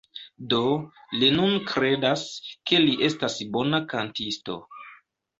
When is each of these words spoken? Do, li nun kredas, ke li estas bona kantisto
Do, 0.51 0.59
li 1.23 1.27
nun 1.39 1.51
kredas, 1.71 2.23
ke 2.71 2.79
li 2.85 2.95
estas 3.09 3.35
bona 3.57 3.81
kantisto 3.93 4.57